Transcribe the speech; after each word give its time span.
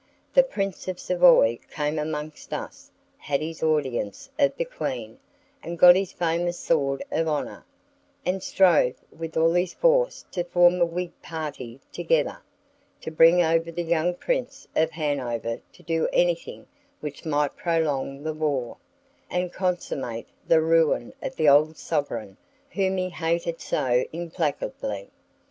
The 0.33 0.41
Prince 0.41 0.87
of 0.87 0.99
Savoy 0.99 1.59
came 1.69 1.99
amongst 1.99 2.53
us, 2.53 2.89
had 3.19 3.39
his 3.39 3.61
audience 3.61 4.31
of 4.39 4.51
the 4.57 4.65
Queen, 4.65 5.19
and 5.61 5.77
got 5.77 5.95
his 5.95 6.11
famous 6.11 6.57
Sword 6.57 7.03
of 7.11 7.27
Honor, 7.27 7.63
and 8.25 8.41
strove 8.41 8.95
with 9.15 9.37
all 9.37 9.53
his 9.53 9.75
force 9.75 10.25
to 10.31 10.43
form 10.43 10.81
a 10.81 10.85
Whig 10.87 11.11
party 11.21 11.79
together, 11.93 12.41
to 13.01 13.11
bring 13.11 13.43
over 13.43 13.71
the 13.71 13.83
young 13.83 14.15
Prince 14.15 14.67
of 14.75 14.89
Hanover 14.89 15.59
to 15.71 15.83
do 15.83 16.09
anything 16.11 16.65
which 17.01 17.23
might 17.23 17.55
prolong 17.55 18.23
the 18.23 18.33
war, 18.33 18.77
and 19.29 19.53
consummate 19.53 20.25
the 20.47 20.61
ruin 20.61 21.13
of 21.21 21.35
the 21.35 21.47
old 21.47 21.77
sovereign 21.77 22.37
whom 22.71 22.97
he 22.97 23.11
hated 23.11 23.61
so 23.61 24.03
implacably. 24.11 25.11